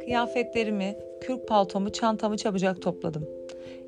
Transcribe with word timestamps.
Kıyafetlerimi, 0.00 0.96
kürk 1.20 1.48
paltomu, 1.48 1.92
çantamı 1.92 2.36
çabucak 2.36 2.82
topladım. 2.82 3.28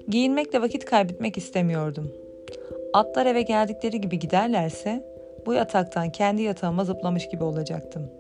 Giyinmekle 0.08 0.62
vakit 0.62 0.84
kaybetmek 0.84 1.36
istemiyordum. 1.36 2.12
Atlar 2.92 3.26
eve 3.26 3.42
geldikleri 3.42 4.00
gibi 4.00 4.18
giderlerse 4.18 5.04
bu 5.46 5.54
yataktan 5.54 6.12
kendi 6.12 6.42
yatağıma 6.42 6.84
zıplamış 6.84 7.28
gibi 7.28 7.44
olacaktım. 7.44 8.10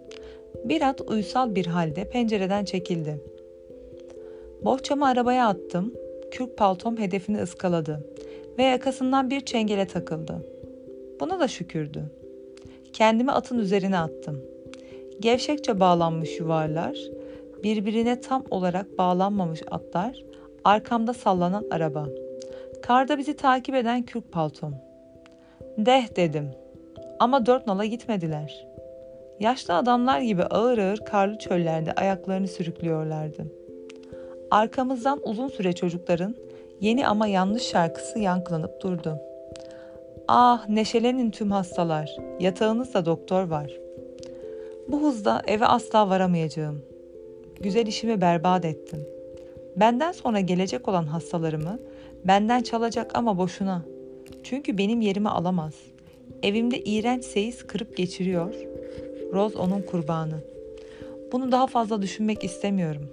Bir 0.64 0.82
at 0.82 1.00
uysal 1.00 1.54
bir 1.54 1.66
halde 1.66 2.08
pencereden 2.08 2.64
çekildi. 2.64 3.20
Bohçamı 4.64 5.06
arabaya 5.06 5.48
attım. 5.48 5.94
Kürk 6.30 6.56
paltom 6.56 6.98
hedefini 6.98 7.42
ıskaladı 7.42 8.06
ve 8.58 8.62
yakasından 8.62 9.30
bir 9.30 9.40
çengele 9.40 9.86
takıldı. 9.86 10.46
Buna 11.20 11.40
da 11.40 11.48
şükürdü. 11.48 12.19
Kendimi 12.92 13.32
atın 13.32 13.58
üzerine 13.58 13.98
attım. 13.98 14.44
Gevşekçe 15.20 15.80
bağlanmış 15.80 16.40
yuvarlar, 16.40 16.96
birbirine 17.62 18.20
tam 18.20 18.44
olarak 18.50 18.98
bağlanmamış 18.98 19.62
atlar, 19.70 20.24
arkamda 20.64 21.12
sallanan 21.14 21.64
araba. 21.70 22.06
Karda 22.82 23.18
bizi 23.18 23.36
takip 23.36 23.74
eden 23.74 24.02
kürk 24.02 24.32
paltom. 24.32 24.74
Deh 25.78 26.16
dedim. 26.16 26.50
Ama 27.18 27.46
dört 27.46 27.66
nala 27.66 27.84
gitmediler. 27.84 28.66
Yaşlı 29.40 29.76
adamlar 29.76 30.20
gibi 30.20 30.42
ağır 30.44 30.78
ağır 30.78 30.98
karlı 30.98 31.38
çöllerde 31.38 31.92
ayaklarını 31.92 32.48
sürüklüyorlardı. 32.48 33.46
Arkamızdan 34.50 35.20
uzun 35.24 35.48
süre 35.48 35.72
çocukların 35.72 36.34
yeni 36.80 37.06
ama 37.06 37.26
yanlış 37.26 37.62
şarkısı 37.62 38.18
yankılanıp 38.18 38.82
durdu. 38.82 39.18
Ah 40.32 40.68
neşelenin 40.68 41.30
tüm 41.30 41.50
hastalar, 41.50 42.16
yatağınızda 42.40 43.06
doktor 43.06 43.42
var. 43.42 43.72
Bu 44.88 45.02
hızda 45.02 45.42
eve 45.46 45.66
asla 45.66 46.10
varamayacağım. 46.10 46.82
Güzel 47.60 47.86
işimi 47.86 48.20
berbat 48.20 48.64
ettim. 48.64 49.06
Benden 49.76 50.12
sonra 50.12 50.40
gelecek 50.40 50.88
olan 50.88 51.06
hastalarımı 51.06 51.78
benden 52.24 52.62
çalacak 52.62 53.10
ama 53.14 53.38
boşuna. 53.38 53.82
Çünkü 54.42 54.78
benim 54.78 55.00
yerimi 55.00 55.28
alamaz. 55.28 55.74
Evimde 56.42 56.80
iğrenç 56.80 57.24
seyis 57.24 57.66
kırıp 57.66 57.96
geçiriyor. 57.96 58.54
Roz 59.32 59.56
onun 59.56 59.82
kurbanı. 59.82 60.40
Bunu 61.32 61.52
daha 61.52 61.66
fazla 61.66 62.02
düşünmek 62.02 62.44
istemiyorum. 62.44 63.08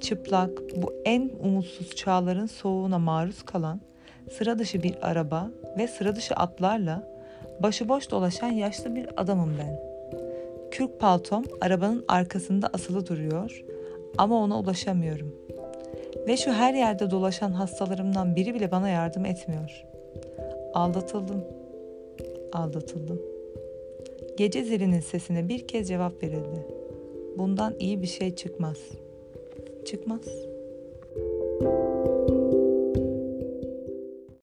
Çıplak, 0.00 0.50
bu 0.76 0.92
en 1.04 1.30
umutsuz 1.44 1.96
çağların 1.96 2.46
soğuğuna 2.46 2.98
maruz 2.98 3.42
kalan 3.42 3.80
sıra 4.32 4.58
dışı 4.58 4.82
bir 4.82 4.94
araba 5.02 5.50
ve 5.78 5.88
sıra 5.88 6.16
dışı 6.16 6.34
atlarla 6.34 7.02
başıboş 7.60 8.10
dolaşan 8.10 8.48
yaşlı 8.48 8.96
bir 8.96 9.08
adamım 9.16 9.54
ben. 9.58 9.80
Kürk 10.70 11.00
paltom 11.00 11.44
arabanın 11.60 12.04
arkasında 12.08 12.70
asılı 12.72 13.06
duruyor 13.06 13.64
ama 14.18 14.42
ona 14.42 14.58
ulaşamıyorum. 14.58 15.34
Ve 16.26 16.36
şu 16.36 16.52
her 16.52 16.74
yerde 16.74 17.10
dolaşan 17.10 17.52
hastalarımdan 17.52 18.36
biri 18.36 18.54
bile 18.54 18.70
bana 18.70 18.88
yardım 18.88 19.24
etmiyor. 19.24 19.84
Aldatıldım. 20.74 21.44
Aldatıldım. 22.52 23.22
Gece 24.36 24.64
zilinin 24.64 25.00
sesine 25.00 25.48
bir 25.48 25.68
kez 25.68 25.88
cevap 25.88 26.22
verildi. 26.22 26.66
Bundan 27.38 27.74
iyi 27.78 28.02
bir 28.02 28.06
şey 28.06 28.34
çıkmaz. 28.34 28.78
Çıkmaz. 29.86 30.24